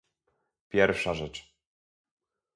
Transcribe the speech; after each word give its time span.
Pierwsza 0.69 1.13
rzecz 1.13 1.53